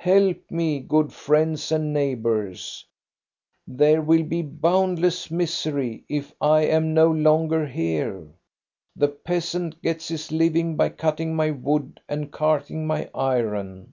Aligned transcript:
Help 0.00 0.50
me, 0.50 0.80
good 0.80 1.12
friends 1.12 1.70
and 1.70 1.92
neighbors 1.92 2.86
I 2.88 2.92
There 3.76 4.00
will 4.00 4.22
be 4.22 4.38
a 4.40 4.44
bound 4.44 4.98
less 4.98 5.30
misery 5.30 6.04
if 6.08 6.32
I 6.40 6.62
am 6.62 6.94
no 6.94 7.10
longer 7.10 7.66
here. 7.66 8.28
The 8.96 9.08
peasant 9.08 9.82
gets 9.82 10.08
his 10.08 10.32
living 10.32 10.76
by 10.76 10.88
cutting 10.88 11.36
my 11.36 11.50
wood 11.50 12.00
and 12.08 12.32
carting 12.32 12.86
my 12.86 13.10
iron. 13.14 13.92